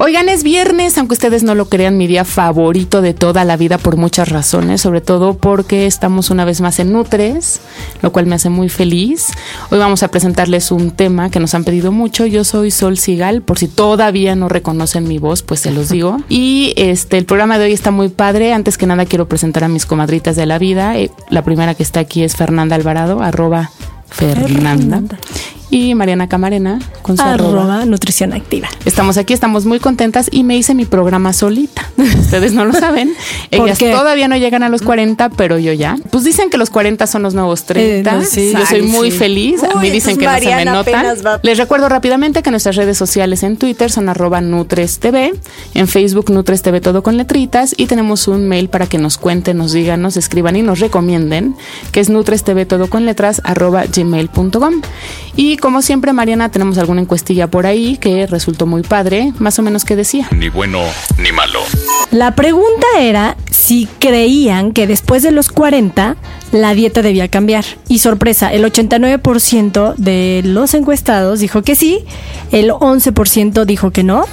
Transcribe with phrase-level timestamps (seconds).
[0.00, 3.78] Oigan, es viernes, aunque ustedes no lo crean, mi día favorito de toda la vida
[3.78, 7.60] por muchas razones, sobre todo porque estamos una vez más en Nutres,
[8.00, 9.26] lo cual me hace muy feliz.
[9.72, 12.26] Hoy vamos a presentarles un tema que nos han pedido mucho.
[12.26, 16.18] Yo soy Sol Sigal, por si todavía no reconocen mi voz, pues se los digo.
[16.28, 18.52] Y este el programa de hoy está muy padre.
[18.52, 20.96] Antes que nada quiero presentar a mis comadritas de la vida.
[20.96, 23.72] Eh, La primera que está aquí es Fernanda Alvarado, arroba
[24.08, 25.02] Fernanda.
[25.70, 27.62] Y Mariana Camarena con su arroba.
[27.74, 28.68] Arroba nutrición activa.
[28.86, 31.90] Estamos aquí, estamos muy contentas y me hice mi programa solita.
[32.18, 33.12] Ustedes no lo saben.
[33.54, 33.90] ¿Por Ellas qué?
[33.92, 35.96] todavía no llegan a los 40, pero yo ya.
[36.10, 38.10] Pues dicen que los 40 son los nuevos 30.
[38.10, 38.52] Eh, no, sí.
[38.58, 39.18] Yo soy Ay, muy sí.
[39.18, 39.62] feliz.
[39.62, 41.06] a mí Uy, dicen que no se me notan.
[41.26, 45.34] va- Les recuerdo rápidamente que nuestras redes sociales en Twitter son arroba Nutres TV,
[45.74, 49.58] en Facebook Nutres TV todo con letritas y tenemos un mail para que nos cuenten,
[49.58, 51.56] nos digan, nos escriban y nos recomienden,
[51.92, 54.80] que es Nutres TV todo con letras arroba gmail.com.
[55.36, 59.62] Y como siempre, Mariana, tenemos alguna encuestilla por ahí que resultó muy padre, más o
[59.62, 60.28] menos que decía.
[60.30, 60.80] Ni bueno
[61.18, 61.60] ni malo.
[62.10, 66.16] La pregunta era si creían que después de los 40
[66.52, 67.64] la dieta debía cambiar.
[67.88, 72.04] Y sorpresa, el 89% de los encuestados dijo que sí,
[72.52, 74.24] el 11% dijo que no.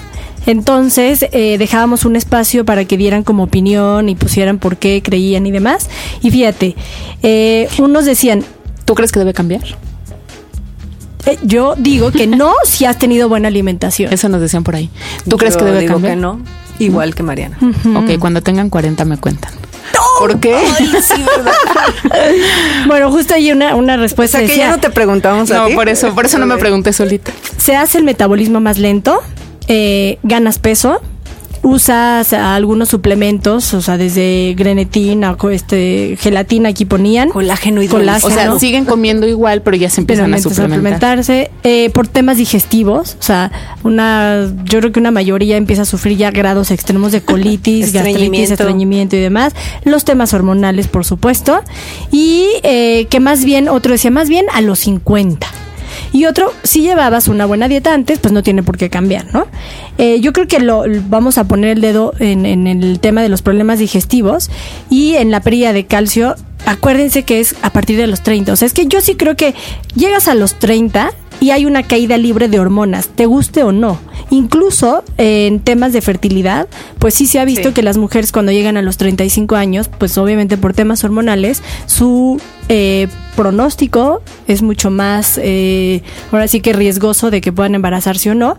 [0.46, 5.46] Entonces eh, dejábamos un espacio para que dieran como opinión y pusieran por qué creían
[5.48, 5.90] y demás.
[6.22, 6.76] Y fíjate,
[7.24, 8.46] eh, unos decían,
[8.86, 9.64] ¿Tú crees que debe cambiar?
[11.26, 14.12] Eh, yo digo que no si has tenido buena alimentación.
[14.14, 14.90] Eso nos decían por ahí.
[15.30, 16.16] ¿Tú crees que debe digo cambiar?
[16.16, 16.40] que no.
[16.80, 17.58] Igual que Mariana.
[17.96, 19.54] Ok, cuando tengan 40 me cuentan.
[20.20, 20.56] ¿Por qué?
[22.88, 25.58] Bueno, justo ahí una, una O respuesta sea que decía, ya no te preguntamos a
[25.58, 25.76] No, ti.
[25.76, 27.32] por eso, por eso no me pregunté solita.
[27.58, 29.22] se hace el metabolismo más lento,
[29.68, 31.02] eh, ganas peso,
[31.66, 37.30] usas algunos suplementos, o sea, desde grenetina, este, gelatina aquí ponían.
[37.30, 38.34] Colágeno O Colágeno.
[38.34, 43.24] sea, siguen comiendo igual, pero ya se empiezan a suplementarse eh, por temas digestivos, o
[43.24, 43.52] sea,
[43.84, 48.52] una, yo creo que una mayoría empieza a sufrir ya grados extremos de colitis, gastritis,
[48.52, 49.54] estreñimiento y demás,
[49.84, 51.62] los temas hormonales, por supuesto,
[52.12, 55.48] y eh, que más bien, otro decía, más bien a los 50.
[56.16, 59.48] Y otro, si llevabas una buena dieta antes, pues no tiene por qué cambiar, ¿no?
[59.98, 63.28] Eh, yo creo que lo vamos a poner el dedo en, en el tema de
[63.28, 64.50] los problemas digestivos
[64.90, 66.36] y en la pérdida de calcio.
[66.66, 68.54] Acuérdense que es a partir de los 30.
[68.54, 69.56] O sea, es que yo sí creo que
[69.94, 71.12] llegas a los 30
[71.42, 74.00] y hay una caída libre de hormonas, te guste o no.
[74.30, 77.74] Incluso eh, en temas de fertilidad, pues sí se ha visto Sí.
[77.74, 82.40] que las mujeres cuando llegan a los 35 años, pues obviamente por temas hormonales, su
[82.70, 86.02] eh, pronóstico es mucho más, eh,
[86.32, 88.58] ahora sí que riesgoso de que puedan embarazarse o no.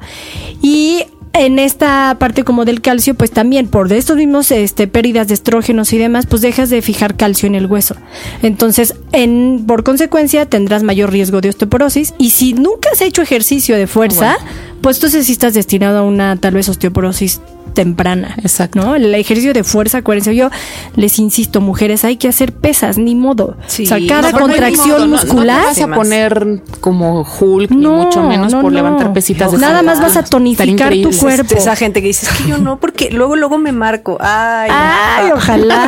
[0.62, 1.04] Y
[1.38, 5.34] en esta parte como del calcio, pues también por de estos mismos este, pérdidas de
[5.34, 7.94] estrógenos y demás, pues dejas de fijar calcio en el hueso.
[8.42, 12.14] Entonces, en, por consecuencia, tendrás mayor riesgo de osteoporosis.
[12.19, 14.37] Y si nunca has hecho ejercicio de fuerza,
[14.86, 17.41] pues entonces sí estás destinado a una tal vez osteoporosis
[17.74, 18.36] temprana.
[18.38, 18.80] Exacto.
[18.80, 18.94] ¿no?
[18.94, 20.48] El ejercicio de fuerza, acuérdense, yo
[20.94, 23.56] les insisto, mujeres, hay que hacer pesas, ni modo.
[23.66, 23.82] Sí.
[23.82, 25.64] o sea, cada No, contracción modo, no- no te muscular.
[25.64, 28.76] vas a poner como Hulk, ni No, mucho menos no, por no.
[28.78, 29.50] levantar pesitas.
[29.52, 31.54] de Nada más vas a tonificar tu cuerpo.
[31.56, 34.16] Esa gente que dice, es que yo no, porque luego, luego me marco.
[34.20, 35.86] Ay, Ay, ojalá.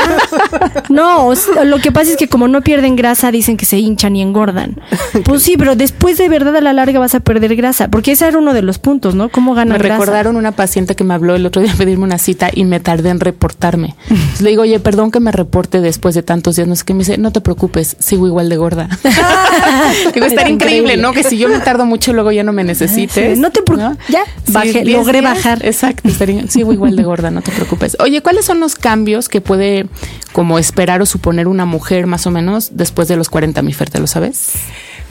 [0.88, 1.32] No,
[1.64, 4.76] lo que pasa es que como no pierden grasa, dicen que se hinchan y engordan.
[5.25, 8.26] Pues sí, pero después de verdad a la larga vas a perder grasa, porque ese
[8.26, 9.29] era uno de los puntos, ¿no?
[9.29, 9.94] ¿Cómo ganan Me grasa?
[10.00, 12.81] recordaron una paciente que me habló el otro día a pedirme una cita y me
[12.81, 13.94] tardé en reportarme.
[14.08, 16.67] Entonces le digo, oye, perdón que me reporte después de tantos días.
[16.69, 18.88] No sé qué me dice, no te preocupes, sigo igual de gorda.
[19.05, 20.96] estaría Está increíble, increíble.
[20.96, 21.12] ¿no?
[21.12, 23.35] Que si yo me tardo mucho, luego ya no me necesites.
[23.35, 25.64] Sí, no te preocu- ya, bajé, 10 logré días, bajar.
[25.67, 27.96] Exacto, estaría- sigo igual de gorda, no te preocupes.
[28.00, 29.87] Oye, ¿cuáles son los cambios que puede
[30.32, 33.90] como esperar o suponer una mujer más o menos después de los 40, mi Fer,
[33.90, 34.52] ¿te lo sabes?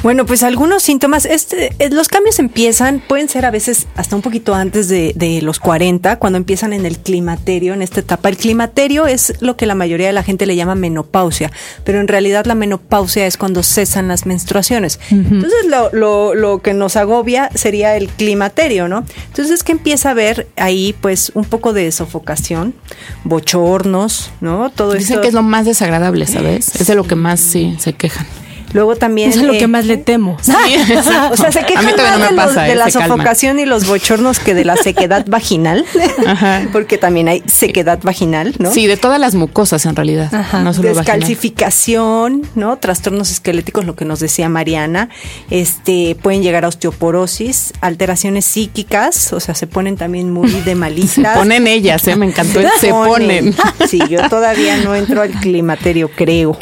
[0.03, 4.21] Bueno, pues algunos síntomas, este, eh, los cambios empiezan, pueden ser a veces hasta un
[4.21, 8.29] poquito antes de, de los 40, cuando empiezan en el climaterio, en esta etapa.
[8.29, 11.51] El climaterio es lo que la mayoría de la gente le llama menopausia,
[11.83, 14.99] pero en realidad la menopausia es cuando cesan las menstruaciones.
[15.09, 19.03] Entonces lo, lo, lo que nos agobia sería el climaterio, ¿no?
[19.27, 22.75] Entonces que empieza a haber ahí pues un poco de sofocación,
[23.23, 24.69] bochornos, ¿no?
[24.69, 25.21] Todo Dicen esto.
[25.21, 26.75] que es lo más desagradable, ¿sabes?
[26.79, 28.27] Es de lo que más sí se quejan.
[28.73, 29.29] Luego también.
[29.29, 30.37] Eso es lo eh, que más le temo.
[31.31, 32.85] o sea, se A quejan mí todavía más no me de, los- de eh, la
[32.85, 35.85] se sofocación y los bochornos que de la sequedad vaginal,
[36.25, 36.61] Ajá.
[36.71, 38.71] porque también hay sequedad vaginal, ¿no?
[38.71, 40.33] Sí, de todas las mucosas en realidad.
[40.33, 40.59] Ajá.
[40.61, 41.19] No solo vaginal.
[41.19, 42.77] Descalcificación, ¿no?
[42.77, 45.09] Trastornos esqueléticos, lo que nos decía Mariana.
[45.49, 50.75] Este, pueden llegar a osteoporosis, alteraciones psíquicas, o sea, se ponen también muy de Se
[50.75, 51.37] malistas.
[51.37, 52.15] ponen ellas, ¿eh?
[52.15, 52.59] Me encantó.
[52.59, 53.55] el Se ponen.
[53.87, 56.57] Sí, yo todavía no entro al climaterio, creo.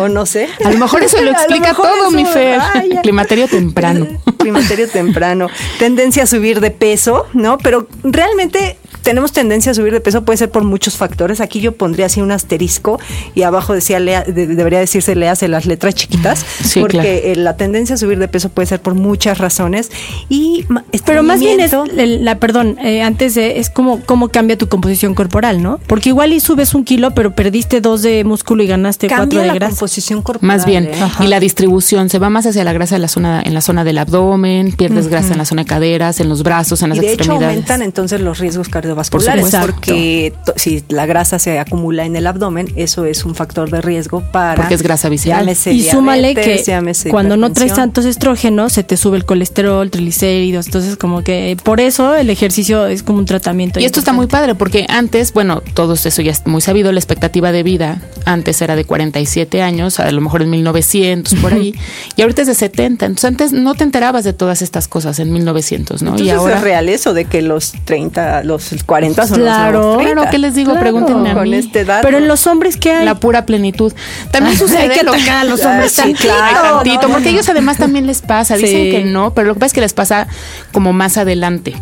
[0.00, 0.48] O no sé.
[0.64, 2.60] A lo mejor eso lo explica todo, mi Fer.
[2.90, 3.02] Ya.
[3.02, 4.06] Climaterio temprano.
[4.38, 5.48] Climaterio temprano.
[5.78, 7.58] Tendencia a subir de peso, ¿no?
[7.58, 11.40] Pero realmente tenemos tendencia a subir de peso, puede ser por muchos factores.
[11.40, 12.98] Aquí yo pondría así un asterisco
[13.36, 17.08] y abajo decía, lea- de- debería decirse, léase las letras chiquitas, Sí, porque claro.
[17.08, 19.92] eh, la tendencia a subir de peso puede ser por muchas razones.
[20.28, 24.58] Y ma- Pero más bien es la, perdón, eh, antes de, es como cómo cambia
[24.58, 25.78] tu composición corporal, ¿no?
[25.86, 29.40] Porque igual y subes un kilo, pero perdiste dos de músculo y ganaste cuatro cambia
[29.42, 29.70] de la grasa.
[29.70, 30.48] composición corporal.
[30.56, 30.86] Más bien.
[30.86, 30.94] ¿eh?
[31.20, 33.84] Y la distribución se va más hacia la grasa en la zona, en la zona
[33.84, 37.02] del abdomen, pierdes grasa en la zona de caderas, en los brazos, en las Y
[37.02, 37.50] de hecho extremidades.
[37.54, 39.58] aumentan entonces los riesgos cardiovasculares Por supuesto.
[39.60, 44.22] porque si la grasa se acumula en el abdomen, eso es un factor de riesgo
[44.32, 45.40] para Porque es grasa visceral.
[45.40, 46.62] llámese Y súmale que
[47.10, 50.66] cuando no traes tantos estrógenos, se te sube el colesterol, triglicéridos.
[50.66, 53.80] Entonces, como que por eso el ejercicio es como un tratamiento.
[53.80, 56.98] Y esto está muy padre porque antes, bueno, todo eso ya es muy sabido, la
[56.98, 61.74] expectativa de vida antes era de 47 años, a lo mejor en 1900, por ahí,
[62.16, 63.06] y ahorita es de 70.
[63.06, 66.10] Entonces antes no te enterabas de todas estas cosas en 1900, ¿no?
[66.10, 66.56] Entonces y ahora...
[66.56, 70.14] es real eso de que los 30, los 40 son Claro, los nuevos 30.
[70.14, 70.70] Claro, ¿qué les digo?
[70.72, 70.80] Claro.
[70.84, 71.54] Pregúntenme a Con mí.
[71.56, 71.98] esta edad.
[72.02, 73.04] Pero en los hombres, ¿qué hay?
[73.04, 73.92] La pura plenitud.
[74.30, 76.20] También sucede hay que lo- tocar a los hombres Sí, tantito.
[76.22, 76.74] claro.
[76.76, 77.30] tantito, no, porque no.
[77.30, 78.90] ellos además también les pasa, dicen Sí.
[78.92, 80.28] que no, pero lo que pasa es que les pasa
[80.72, 81.74] como más adelante.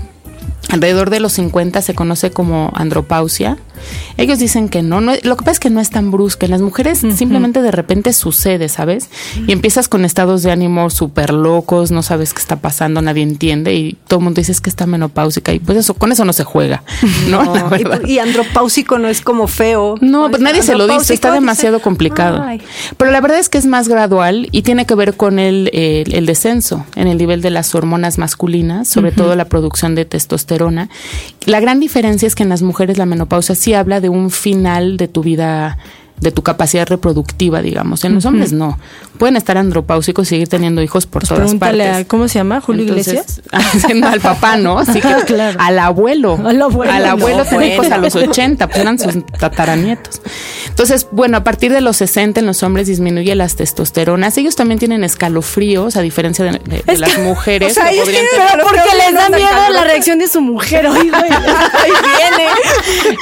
[0.75, 3.59] Alrededor de los 50 se conoce como andropausia.
[4.17, 6.47] Ellos dicen que no, no lo que pasa es que no es tan brusca.
[6.47, 9.09] En las mujeres simplemente de repente sucede, ¿sabes?
[9.47, 13.75] Y empiezas con estados de ánimo súper locos, no sabes qué está pasando, nadie entiende
[13.75, 16.33] y todo el mundo dice "Es que está menopáusica y pues eso, con eso no
[16.33, 16.83] se juega,
[17.29, 17.43] ¿no?
[17.55, 18.01] La No, verdad.
[18.07, 19.97] y, y andropáusico no es como feo.
[20.01, 22.43] No, pues nadie se lo dice, está demasiado dice, complicado.
[22.43, 22.61] "Ay".
[22.97, 26.15] Pero la verdad es que es más gradual y tiene que ver con el, el,
[26.15, 30.64] el descenso en el nivel de las hormonas masculinas, sobre todo la producción de testosterona.
[31.47, 34.97] La gran diferencia es que en las mujeres la menopausia sí habla de un final
[34.97, 35.79] de tu vida
[36.21, 38.05] de tu capacidad reproductiva, digamos.
[38.05, 38.79] En los hombres no.
[39.19, 42.05] Pueden estar andropáusicos y seguir teniendo hijos por Pues todas pregúntale partes.
[42.07, 42.61] a, ¿cómo se llama?
[42.61, 43.95] ¿Julio Entonces, Iglesias?
[43.95, 44.85] no, al papá, ¿no?
[44.85, 45.59] Sí que, Claro.
[45.61, 46.39] Al abuelo.
[46.45, 50.21] Al abuelo, Al abuelo no, hijos a los 80, pues eran sus tataranietos.
[50.69, 54.37] Entonces, bueno, a partir de los 60 en los hombres disminuye las testosteronas.
[54.39, 57.73] Ellos también tienen escalofríos, a diferencia de, de- de Es las que- mujeres.
[57.73, 61.11] o sea, que podrían Pero porque les da miedo la reacción de su mujer, oye,
[61.11, 61.23] güey.
[61.33, 62.49] Ahí viene.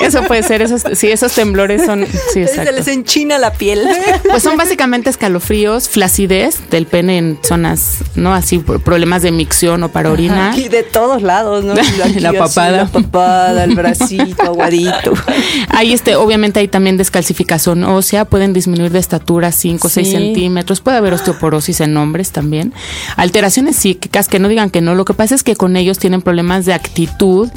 [0.06, 2.81] Eso puede ser, esos, sí, esos temblores son, sí, exacto.
[2.86, 3.80] Les enchina la piel.
[4.30, 8.32] Pues son básicamente escalofríos, flacidez del pene en zonas, ¿no?
[8.34, 10.58] Así, problemas de micción o para orinar.
[10.58, 11.72] Y de todos lados, ¿no?
[12.04, 12.76] Aquí La así, papada.
[12.78, 15.12] La papada, el bracito, aguadito.
[15.68, 20.12] Hay este, obviamente hay también descalcificación ósea, pueden disminuir de estatura 5 o 6 Sí.
[20.14, 22.72] centímetros, puede haber osteoporosis en hombres también.
[23.16, 26.22] Alteraciones psíquicas, que no digan que no, lo que pasa es que con ellos tienen
[26.22, 27.48] problemas de actitud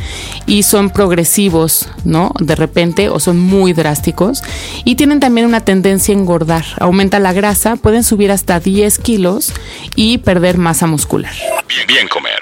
[0.46, 2.32] y son progresivos, ¿no?
[2.40, 4.44] De repente, o son muy drásticos.
[4.84, 9.54] Y tienen también una tendencia a engordar, aumenta la grasa, pueden subir hasta 10 kilos
[9.96, 11.34] y perder masa muscular.
[11.68, 12.42] Bien, bien comer.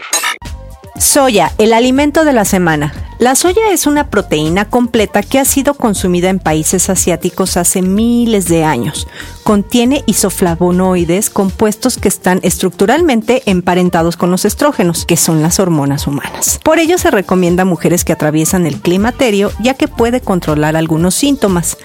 [0.98, 2.94] Soya, el alimento de la semana.
[3.20, 8.48] La soya es una proteína completa que ha sido consumida en países asiáticos hace miles
[8.48, 9.08] de años.
[9.44, 16.60] Contiene isoflavonoides, compuestos que están estructuralmente emparentados con los estrógenos, que son las hormonas humanas.
[16.63, 21.15] Por ello se recomienda a mujeres que atraviesan el climaterio, ya que puede controlar algunos
[21.15, 21.77] síntomas.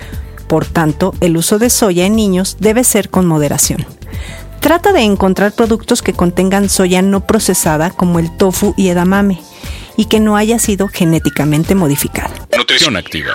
[0.48, 3.86] Por tanto, el uso de soya en niños debe ser con moderación.
[4.60, 9.40] Trata de encontrar productos que contengan soya no procesada como el tofu y edamame
[9.96, 12.30] y que no haya sido genéticamente modificada.
[12.56, 13.34] Nutrición activa.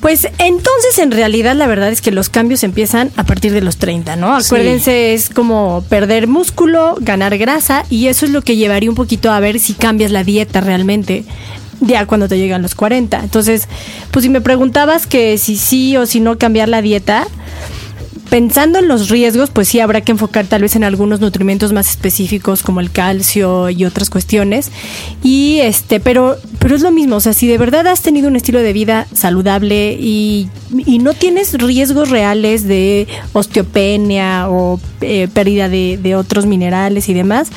[0.00, 3.78] Pues entonces en realidad la verdad es que los cambios empiezan a partir de los
[3.78, 4.34] 30, ¿no?
[4.34, 9.32] Acuérdense, es como perder músculo, ganar grasa y eso es lo que llevaría un poquito
[9.32, 11.24] a ver si cambias la dieta realmente
[11.80, 13.20] ya cuando te llegan los 40.
[13.20, 13.68] Entonces,
[14.10, 17.26] pues si me preguntabas que si sí o si no cambiar la dieta,
[18.30, 21.90] pensando en los riesgos, pues sí habrá que enfocar tal vez en algunos nutrimentos más
[21.90, 24.70] específicos como el calcio y otras cuestiones.
[25.22, 28.36] Y este, pero, pero es lo mismo, o sea, si de verdad has tenido un
[28.36, 30.48] estilo de vida saludable y,
[30.86, 37.14] y no tienes riesgos reales de osteopenia o eh, pérdida de, de otros minerales y
[37.14, 37.48] demás,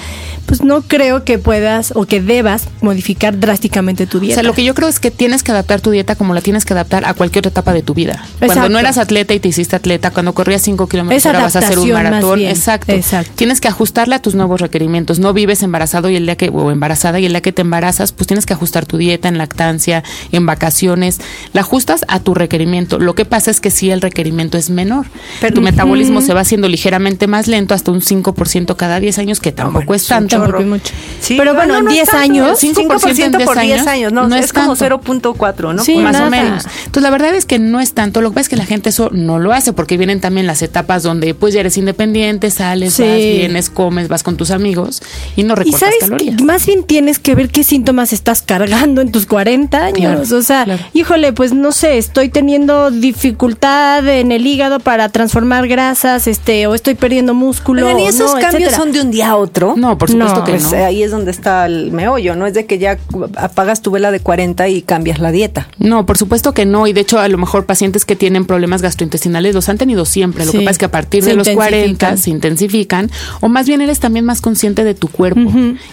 [0.45, 4.35] pues no creo que puedas o que debas modificar drásticamente tu O dieta.
[4.35, 6.65] sea, lo que yo creo es que tienes que adaptar tu dieta como la tienes
[6.65, 8.25] que adaptar a cualquier otra etapa de tu vida.
[8.39, 8.69] Cuando Exacto.
[8.69, 11.79] no eras atleta y te hiciste atleta, cuando corrías 5 kilómetros ahora vas a hacer
[11.79, 12.41] un maratón.
[12.41, 12.91] Exacto.
[12.91, 13.31] Exacto.
[13.35, 15.19] Tienes que ajustarla a tus nuevos requerimientos.
[15.19, 18.11] No vives embarazado y el día que, o embarazada y el día que te embarazas,
[18.11, 21.19] pues tienes que ajustar tu dieta en lactancia, en vacaciones.
[21.53, 22.99] La ajustas a tu requerimiento.
[22.99, 25.07] Lo que pasa es que si el requerimiento es menor,
[25.39, 29.39] Pero- tu metabolismo se va haciendo ligeramente más lento, hasta un 5% cada 10 años,
[29.39, 30.37] que tampoco es tanto.
[30.37, 30.93] Tampoco es mucho.
[31.19, 34.13] Sí, pero bueno, en no es 10 tanto, años, 5% en por 10 10 años,
[34.13, 35.01] no, no es, es como tanto.
[35.03, 35.83] 0.4, ¿no?
[35.83, 36.27] Sí, más nada.
[36.27, 36.65] o menos.
[36.85, 38.21] Entonces, la verdad es que no es tanto.
[38.21, 40.61] Lo que pasa es que la gente eso no lo hace porque vienen también las
[40.61, 43.03] etapas donde pues ya eres independiente, sales, Sí.
[43.03, 45.01] vas, vienes, comes, vas con tus amigos
[45.35, 46.35] y no Y recortas sabes, calorías.
[46.37, 49.99] que más bien tienes que ver qué síntomas estás cargando en tus 40 años.
[50.27, 50.83] Claro, o sea, claro.
[50.93, 56.73] híjole, pues no sé, estoy teniendo dificultad en el hígado para transformar grasas, este, o
[56.73, 57.85] estoy perdiendo músculo.
[57.85, 58.77] Oigan, ¿y esos no, cambios etcétera.
[58.77, 59.75] son de un día a otro?
[59.77, 60.77] No, por supuesto No, que Pues no.
[60.85, 62.97] ahí es donde está el meollo, no es de que ya
[63.37, 65.67] apagas tu vela de 40 y cambias la dieta.
[65.77, 66.87] No, por supuesto que no.
[66.87, 70.45] Y de hecho, a lo mejor pacientes que tienen problemas gastrointestinales los han tenido siempre.
[70.45, 70.57] Lo Sí.
[70.59, 72.17] que pasa es que a partir Se de los 40 intensifican.
[72.17, 73.11] se intensifican.
[73.41, 75.41] O más bien eres también más consciente de tu cuerpo.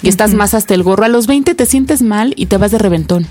[0.02, 1.04] Y estás más hasta el gorro.
[1.04, 3.26] A los 20 te sientes mal y te vas de reventón.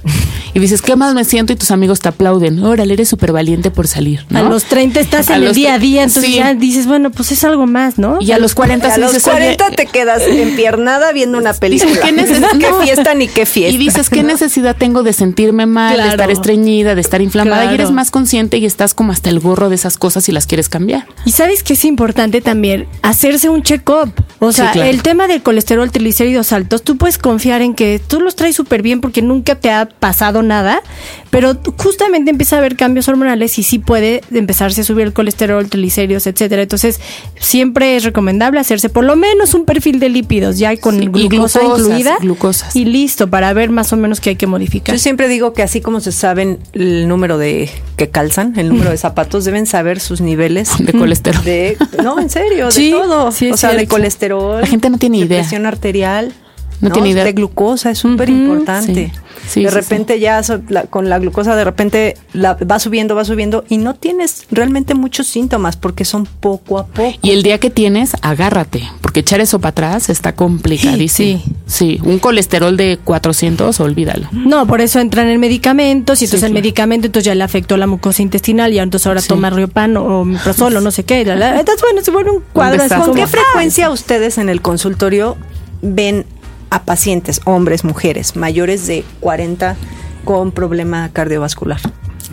[0.53, 1.53] Y dices, ¿qué más me siento?
[1.53, 2.63] Y tus amigos te aplauden.
[2.63, 4.25] Órale, eres súper valiente por salir.
[4.29, 4.39] ¿no?
[4.39, 6.37] A los 30 estás A en el día a día, entonces sí.
[6.37, 8.17] ya dices, bueno, pues es algo más, ¿no?
[8.21, 11.91] Y a los 40 a los dices, oye, 40 te quedas empiernada viendo una película.
[12.01, 12.15] ¿Qué
[12.59, 13.75] qué fiesta ni qué fiesta.
[13.75, 16.07] Y dices, ¿qué necesidad tengo de sentirme mal, Claro.
[16.09, 17.61] de estar estreñida, de estar inflamada?
[17.63, 17.71] Claro.
[17.73, 20.47] Y eres más consciente y estás como hasta el gorro de esas cosas y las
[20.47, 21.05] quieres cambiar.
[21.25, 24.11] Y sabes que es importante también hacerse un check-up.
[24.39, 24.89] O sea, Sí, claro.
[24.89, 28.81] el tema del colesterol, triglicéridos altos, tú puedes confiar en que tú los traes súper
[28.81, 30.81] bien porque nunca te ha pasado nada,
[31.29, 35.67] pero justamente empieza a haber cambios hormonales y sí puede empezarse a subir el colesterol,
[35.69, 36.61] triglicéridos, etcétera.
[36.63, 36.99] Entonces,
[37.39, 41.07] siempre es recomendable hacerse por lo menos un perfil de lípidos ya con Sí, y
[41.07, 42.75] glucosa glucosas, incluida glucosas.
[42.75, 44.95] y listo para ver más o menos qué hay que modificar.
[44.95, 48.89] Yo siempre digo que así como se saben el número de que calzan, el número
[48.91, 51.43] de zapatos, deben saber sus niveles De colesterol.
[51.43, 53.31] de no, en serio, Sí, de todo.
[53.31, 54.61] sí, o sea, de colesterol.
[54.61, 55.39] La gente no tiene de idea.
[55.39, 56.33] presión arterial.
[56.81, 57.23] No tiene idea.
[57.23, 59.11] De glucosa, es súper importante.
[59.13, 59.21] sí.
[59.47, 63.15] Sí, de sí, repente ya so- la- con la glucosa de repente la, va subiendo,
[63.15, 67.17] va subiendo y no tienes realmente muchos síntomas porque son poco a poco.
[67.21, 71.39] Y el día que tienes, agárrate, porque echar eso para atrás está complicadísimo.
[71.39, 74.27] Sí, Sí, un colesterol de 400, olvídalo.
[74.33, 76.63] No, por eso entran en medicamentos y entonces Sí, el claro.
[76.63, 79.27] medicamento entonces ya le afectó la mucosa intestinal y entonces ahora Sí.
[79.29, 81.23] toma riopan o miprosol o no sé qué.
[81.23, 81.59] la, la.
[81.59, 82.83] Entonces, bueno, se vuelve un cuadro.
[83.05, 85.37] ¿Con qué frecuencia ustedes en el consultorio
[85.81, 86.25] ven
[86.69, 89.75] a pacientes, hombres, mujeres, mayores de 40
[90.23, 91.79] con problema cardiovascular?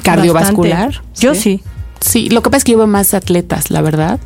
[0.02, 0.88] Cardiovascular.
[0.88, 1.20] Bastante.
[1.20, 1.62] Yo sí.
[2.00, 4.20] Sí, lo que pasa es que yo veo más atletas, la verdad,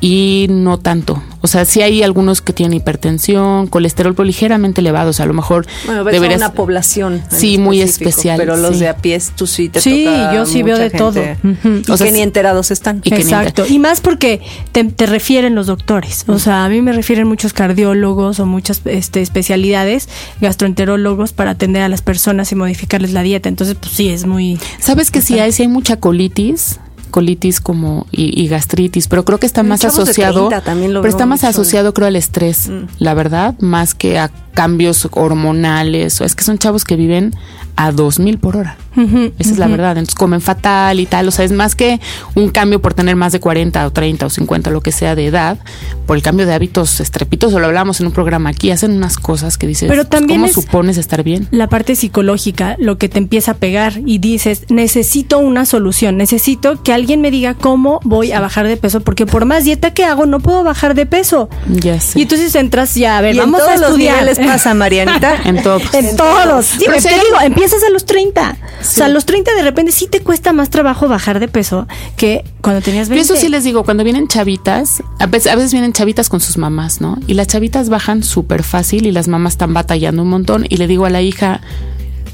[0.00, 1.22] y no tanto.
[1.44, 5.28] O sea, sí hay algunos que tienen hipertensión, colesterol pero ligeramente elevado, o sea, a
[5.28, 7.22] lo mejor Bueno, ves a una población.
[7.28, 8.80] Sí, muy especial, Pero los sí.
[8.80, 11.20] de a pies, tú sí te Sí, toca yo sí veo de todo.
[11.22, 13.02] Y O sea, que ni enterados están.
[13.04, 13.66] Y Exacto.
[13.68, 14.40] Y más porque
[14.72, 16.24] te, te refieren los doctores.
[16.28, 20.08] O sea, a mí me refieren muchos cardiólogos o muchas este, especialidades,
[20.40, 23.50] gastroenterólogos, para atender a las personas y modificarles la dieta.
[23.50, 24.58] Entonces, pues sí, es muy...
[24.78, 26.80] ¿Sabes que sí hay, sí hay mucha colitis?
[27.14, 30.92] Colitis como y, y gastritis, pero creo que está En más chavos asociado, 30 también
[30.92, 31.50] lo pero está más mucho.
[31.50, 32.86] asociado creo al estrés, Mm.
[32.98, 37.32] la verdad, más que a cambios hormonales, o es que son chavos que viven
[37.76, 38.76] a 2000 por hora.
[38.96, 39.92] Esa es la verdad.
[39.92, 41.28] Entonces comen fatal y tal.
[41.28, 42.00] O sea, es más que
[42.34, 45.26] un cambio por tener más de 40 o 30 o 50, lo que sea de
[45.26, 45.58] edad,
[46.06, 47.60] por el cambio de hábitos estrepitosos.
[47.60, 48.70] Lo hablamos en un programa aquí.
[48.70, 51.48] Hacen unas cosas que dices, Pero pues, también ¿cómo es- supones estar bien?
[51.50, 56.82] la parte psicológica, lo que te empieza a pegar y dices, necesito una solución, necesito
[56.82, 60.04] que alguien me diga cómo voy a bajar de peso, porque por más dieta que
[60.04, 61.48] hago no puedo bajar de peso.
[61.68, 62.18] Ya sé.
[62.18, 64.20] Y entonces entras ya, a ver, Y en vamos todos a los estudiar.
[64.22, 65.36] niveles pasa, Marianita.
[65.44, 65.80] en todo.
[65.92, 66.66] En todos.
[66.66, 68.56] Sí, te digo, empiezas a los 30.
[68.84, 71.88] O sea, a los 30 de repente sí te cuesta más trabajo bajar de peso
[72.16, 73.32] que cuando tenías Yo 20.
[73.32, 76.58] eso sí les digo, cuando vienen chavitas, a veces, a veces vienen chavitas con sus
[76.58, 77.18] mamás, ¿no?
[77.26, 80.66] Y las chavitas bajan súper fácil y las mamás están batallando un montón.
[80.68, 81.60] Y le digo a la hija,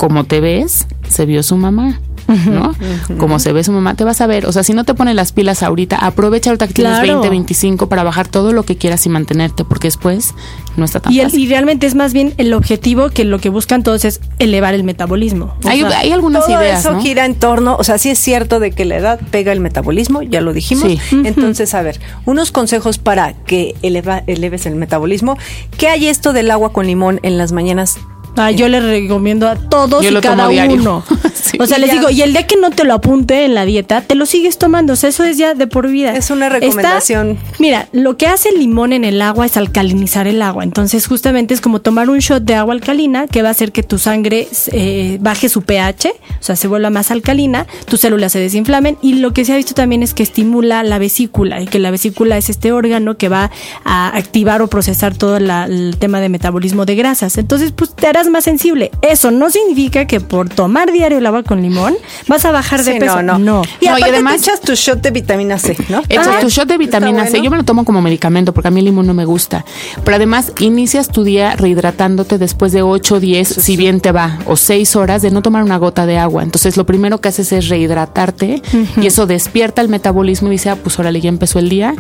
[0.00, 2.00] como te ves, se vio su mamá.
[2.46, 2.72] ¿no?
[3.18, 4.46] Como se ve su mamá, te vas a ver.
[4.46, 7.14] O sea, si no te pones las pilas ahorita, aprovecha ahorita que tienes Claro.
[7.14, 10.32] 20, 25 para bajar todo lo que quieras y mantenerte, porque después
[10.76, 11.40] no está tan Y, el- fácil.
[11.40, 14.84] y realmente es más bien el objetivo que lo que buscan todos es elevar el
[14.84, 15.56] metabolismo.
[15.64, 17.02] Hay, sea, hay algunas Todo ideas, eso ¿no?
[17.02, 20.22] gira en torno, o sea, sí es cierto de que la edad pega el metabolismo,
[20.22, 20.84] ya lo dijimos.
[20.86, 21.00] Sí.
[21.24, 25.36] Entonces, a ver, unos consejos para que eleva- eleves el metabolismo.
[25.78, 27.98] ¿Qué hay esto del agua con limón en las mañanas?
[28.36, 31.04] Ah, yo les recomiendo a todos Yo y cada uno.
[31.40, 31.56] Sí.
[31.60, 31.94] O sea, les ya.
[31.94, 34.56] digo, y el día que no te lo apunte en la dieta, te lo sigues
[34.58, 34.92] tomando.
[34.92, 36.12] O sea, eso es ya de por vida.
[36.14, 37.38] Es una Está- recomendación.
[37.58, 40.62] mira, lo que hace el limón en el agua es alcalinizar el agua.
[40.64, 43.82] Entonces, justamente es como tomar un shot de agua alcalina que va a hacer que
[43.82, 48.38] tu sangre eh, baje su pH, o sea, se vuelva más alcalina, tus células se
[48.38, 48.96] desinflamen.
[49.02, 51.90] Y lo que se ha visto también es que estimula la vesícula y que la
[51.90, 53.50] vesícula es este órgano que va
[53.84, 57.38] a activar o procesar todo la- el tema de metabolismo de grasas.
[57.38, 58.90] Entonces, pues te harás más sensible.
[59.02, 61.96] Eso no significa que por tomar diario el agua con limón
[62.28, 63.22] vas a bajar de Sí, peso.
[63.22, 63.62] no, no.
[63.80, 66.02] Y No, y además- te echas tu shot de vitamina C, ¿no?
[66.08, 67.30] Echas Ah, tu shot de vitamina C.
[67.30, 67.44] bueno.
[67.44, 69.64] Yo me lo tomo como medicamento porque a mí el limón no me gusta.
[70.04, 74.56] Pero además inicias tu día rehidratándote después de 8, 10, si bien te va, o
[74.56, 76.42] 6 horas de no tomar una gota de agua.
[76.42, 78.62] Entonces lo primero que haces es rehidratarte
[79.00, 81.94] y eso despierta el metabolismo y dice, ah, pues órale, ya empezó el día.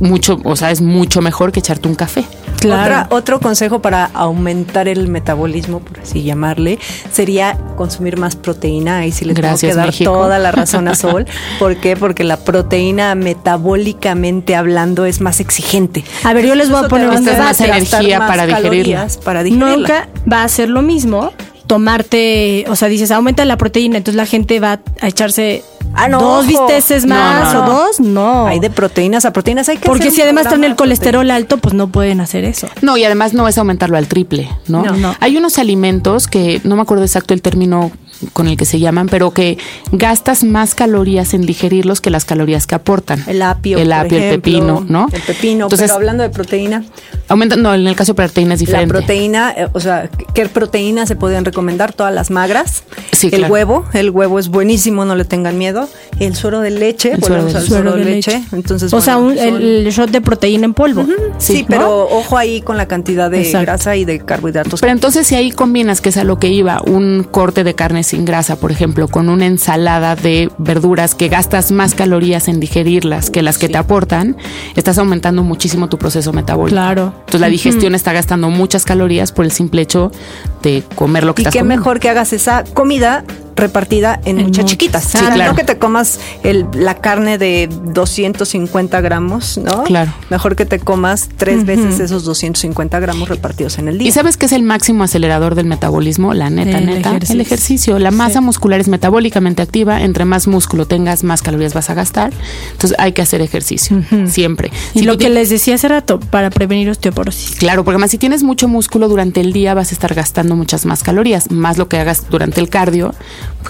[0.00, 2.24] Mucho, o sea, es mucho mejor que echarte un café.
[2.64, 2.94] Claro.
[3.04, 6.78] Otra- otro consejo para aumentar el metabolismo, por así llamarle,
[7.12, 8.98] sería consumir más proteína.
[8.98, 10.12] Ahí sí le tengo Gracias, que dar México.
[10.12, 11.26] toda la razón a Sol.
[11.58, 11.96] ¿Por qué?
[11.96, 16.04] Porque la proteína metabólicamente hablando es más exigente.
[16.24, 19.06] A ver, yo les voy a poner un gastar energía más para digerirla.
[19.24, 19.76] Para digerirla.
[19.76, 21.32] Nunca va a ser lo mismo
[21.66, 25.64] tomarte, o sea, dices, aumenta la proteína, entonces la gente va a echarse
[25.94, 28.46] Ah, no, dos bisteces No, más no, o dos, no.
[28.46, 29.68] Hay de proteínas a proteínas.
[29.68, 32.68] Hay que Porque hacer si además traen el colesterol alto, pues no pueden hacer eso.
[32.82, 34.82] No, y además no es aumentarlo al triple, ¿no?
[34.84, 34.96] No.
[34.96, 35.14] No.
[35.20, 37.90] Hay unos alimentos que no me acuerdo exacto el término
[38.32, 39.58] con el que se llaman, pero que
[39.92, 43.22] gastas más calorías en digerirlos que las calorías que aportan.
[43.26, 45.08] El apio, el por apio, el ejemplo, pepino, ¿no?
[45.12, 45.64] El pepino.
[45.66, 46.84] Entonces, pero hablando de proteína,
[47.28, 48.92] aumenta, no, en el caso de proteína es la diferente.
[48.94, 51.92] proteína, eh, o sea, ¿qué proteínas se podrían recomendar?
[51.92, 52.84] Todas las magras.
[53.12, 53.52] Sí, el claro.
[53.52, 55.88] huevo, el huevo es buenísimo, no le tengan miedo.
[56.20, 58.30] El suero de leche, El volvemos suero de al leche.
[58.30, 58.56] suero de leche.
[58.56, 61.04] Entonces, o sea, un- el, el shot de proteína en polvo.
[61.38, 63.64] Sí, Sí, pero ojo ahí con la cantidad de Exacto.
[63.66, 64.80] grasa y de carbohidratos.
[64.80, 68.02] Pero entonces si ahí combinas, que es a lo que iba, un corte de carne
[68.04, 73.30] sin grasa, por ejemplo, con una ensalada de verduras que gastas más calorías en digerirlas
[73.30, 74.36] que las que te aportan,
[74.76, 76.74] estás aumentando muchísimo tu proceso metabólico.
[76.74, 77.12] Claro.
[77.20, 80.12] Entonces la digestión está gastando muchas calorías por el simple hecho
[80.62, 81.80] de comer lo que y estás qué comiendo.
[81.80, 83.24] mejor que hagas esa comida
[83.56, 84.70] repartida en, En muchas muchas.
[84.70, 85.04] chiquitas.
[85.04, 85.52] Sí, sea, claro.
[85.52, 89.84] No que te comas el- la carne de 250 gramos, ¿no?
[89.84, 90.12] Claro.
[90.30, 94.08] Mejor que te comas tres veces esos 250 gramos repartidos en el día.
[94.08, 96.34] ¿Y sabes qué es el máximo acelerador del metabolismo?
[96.34, 97.34] La neta, El neta, ejercicio.
[97.34, 97.98] el ejercicio.
[97.98, 100.02] La masa muscular es metabólicamente activa.
[100.02, 102.32] Entre más músculo tengas, más calorías vas a gastar.
[102.72, 104.70] Entonces hay que hacer ejercicio, siempre.
[104.94, 107.56] Y Si lo que les decía hace rato, para prevenir osteoporosis.
[107.56, 110.86] Claro, porque además si tienes mucho músculo durante el día vas a estar gastando muchas
[110.86, 113.14] más calorías, más lo que hagas durante el cardio,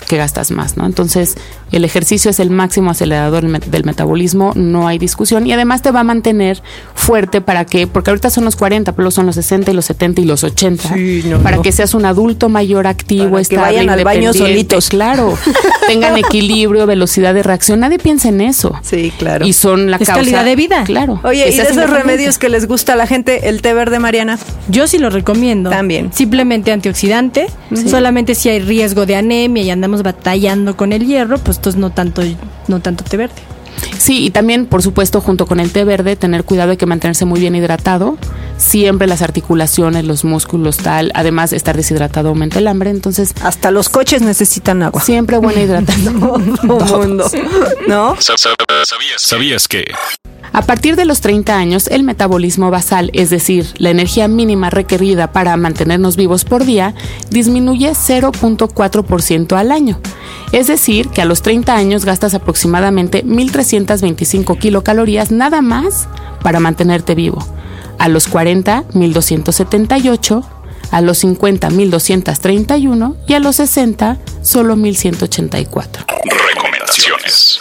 [0.08, 0.86] que gastas más, ¿no?
[0.86, 1.34] Entonces,
[1.72, 5.82] el ejercicio es el máximo acelerador del met- del metabolismo, no hay discusión y además
[5.82, 6.62] te va a mantener
[6.94, 10.20] fuerte para que, porque ahorita son los 40, pero son los 60 y los 70
[10.20, 11.62] y los 80, Sí, no, para no.
[11.62, 14.88] que seas un adulto mayor activo, Para que estable, vayan al baño solitos.
[14.88, 15.36] claro,
[15.86, 18.74] tengan equilibrio, velocidad de reacción, nadie piensa en eso.
[18.82, 19.46] Sí, claro.
[19.46, 20.84] Y son la Es causa calidad de vida.
[20.84, 21.20] Claro.
[21.24, 23.98] Oye, que y de esos remedios que les gusta a la gente, el té verde,
[23.98, 24.38] Mariana.
[24.68, 25.70] Yo sí lo recomiendo.
[25.70, 26.12] También.
[26.12, 27.46] Simplemente antioxidante.
[27.88, 31.90] Solamente si hay riesgo de anemia y andamos batallando con el hierro, pues entonces no
[31.90, 32.22] tanto,
[32.68, 33.34] no tanto té verde.
[33.98, 37.24] Sí, y también, por supuesto, junto con el té verde, tener cuidado de que mantenerse
[37.24, 38.16] muy bien hidratado.
[38.56, 41.10] Siempre las articulaciones, los músculos, tal.
[41.14, 42.90] Además, estar deshidratado aumenta el hambre.
[42.90, 45.00] Entonces, Hasta los coches necesitan agua.
[45.00, 46.20] siempre buena hidratación.
[46.66, 47.28] Todo mundo,
[47.88, 48.14] ¿no?
[48.20, 48.50] Sa- sa-
[48.84, 49.20] ¿Sabías?
[49.20, 49.84] ¿Sabías que?
[50.54, 55.32] A partir de los 30 años, el metabolismo basal, es decir, la energía mínima requerida
[55.32, 56.94] para mantenernos vivos por día,
[57.28, 59.98] disminuye 0.4% al año.
[60.52, 66.06] Es decir, que a los 30 años gastas aproximadamente 1.325 kilocalorías nada más
[66.40, 67.44] para mantenerte vivo.
[67.98, 70.44] A los 40, 1.278.
[70.92, 73.16] A los 50, 1.231.
[73.26, 76.04] Y a los 60, solo 1.184.
[76.54, 77.60] Recomendaciones.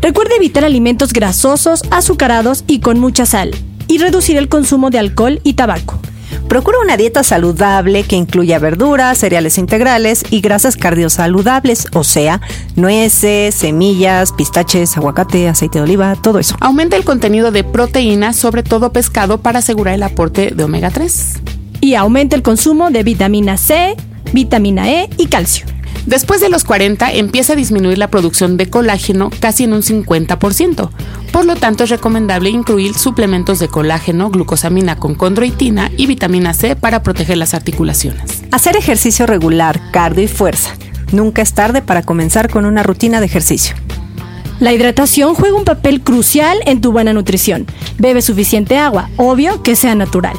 [0.00, 3.50] Recuerde evitar alimentos grasosos, azucarados y con mucha sal.
[3.86, 6.00] Y reducir el consumo de alcohol y tabaco.
[6.48, 12.40] Procura una dieta saludable que incluya verduras, cereales integrales y grasas cardiosaludables, o sea,
[12.76, 16.56] nueces, semillas, pistaches, aguacate, aceite de oliva, todo eso.
[16.60, 21.40] Aumenta el contenido de proteínas, sobre todo pescado, para asegurar el aporte de omega 3.
[21.80, 23.96] Y aumenta el consumo de vitamina C,
[24.32, 25.66] vitamina E y calcio.
[26.10, 30.90] Después de los 40 empieza a disminuir la producción de colágeno casi en un 50%.
[31.30, 36.74] Por lo tanto, es recomendable incluir suplementos de colágeno, glucosamina con condroitina y vitamina C
[36.74, 38.42] para proteger las articulaciones.
[38.50, 40.74] Hacer ejercicio regular, cardio y fuerza.
[41.12, 43.76] Nunca es tarde para comenzar con una rutina de ejercicio.
[44.58, 47.66] La hidratación juega un papel crucial en tu buena nutrición.
[47.98, 50.36] Bebe suficiente agua, obvio que sea natural.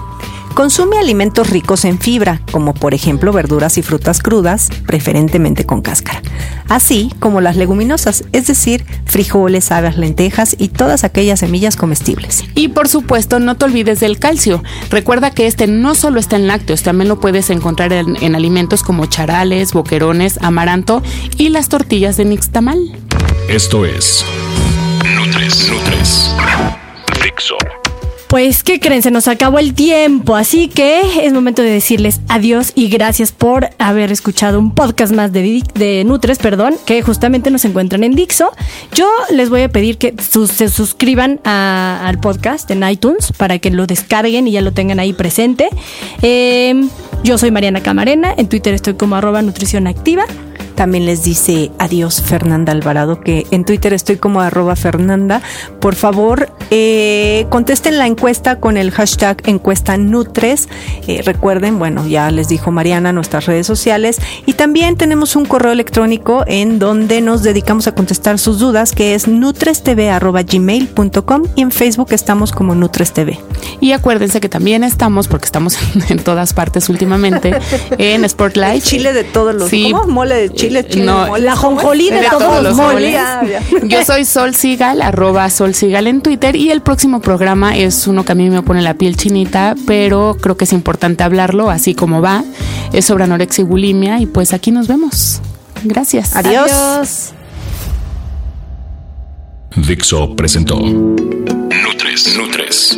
[0.54, 6.22] Consume alimentos ricos en fibra, como por ejemplo verduras y frutas crudas, preferentemente con cáscara,
[6.68, 12.44] así como las leguminosas, es decir, frijoles, habas, lentejas y todas aquellas semillas comestibles.
[12.54, 14.62] Y por supuesto, no te olvides del calcio.
[14.90, 18.84] Recuerda que este no solo está en lácteos, también lo puedes encontrar en, en alimentos
[18.84, 21.02] como charales, boquerones, amaranto
[21.38, 22.80] y las tortillas de nixtamal.
[23.48, 24.26] Esto es
[25.16, 26.36] Nutres, Nutres,
[27.24, 27.58] Dixo.
[28.32, 29.02] Pues, ¿qué creen?
[29.02, 33.72] Se nos acabó el tiempo, así que es momento de decirles adiós y gracias por
[33.78, 38.50] haber escuchado un podcast más de, Nutres, perdón, que justamente nos encuentran en Dixo.
[38.96, 43.86] Yo les voy a pedir que se suscriban al podcast en iTunes para que lo
[43.86, 45.68] descarguen y ya lo tengan ahí presente.
[46.22, 46.88] Eh,
[47.26, 50.24] yo soy Mariana Camarena, en Twitter estoy como arroba nutrición activa.
[50.76, 55.42] También les dice adiós Fernanda Alvarado, que en Twitter estoy como arroba Fernanda.
[55.80, 60.70] Por favor, eh, contesten la encuesta con el hashtag encuesta Nutres.
[61.08, 64.18] Eh, recuerden, bueno, ya les dijo Mariana nuestras redes sociales.
[64.46, 69.16] Y también tenemos un correo electrónico en donde nos dedicamos a contestar sus dudas, que
[69.16, 73.38] es nutrestv.gmail.com y en Facebook estamos como NutresTV.
[73.80, 75.78] Y acuérdense que también estamos, porque estamos
[76.10, 77.54] en todas partes últimamente,
[77.98, 78.84] en Spotlight.
[78.84, 79.70] Chile de todos los...
[79.70, 79.92] Sí.
[79.92, 80.08] ¿Cómo?
[80.08, 81.44] Mole de chile, chile No, de mole.
[81.46, 81.84] la ¿Cómo es?
[81.84, 83.14] jonjolí de todos los moles.
[83.14, 83.42] Ya.
[83.84, 88.24] Yo soy Sol Sigal, arroba Sol Sigal en Twitter y el próximo programa es uno
[88.26, 91.94] que a mí me pone la piel chinita, pero creo que es importante hablarlo así
[91.96, 92.44] como va.
[92.94, 95.42] Es sobre anorexia y bulimia y pues aquí nos vemos.
[95.84, 96.36] Gracias.
[96.36, 97.34] Adiós.
[99.76, 102.98] Dixo presentó Nutres, Nutres.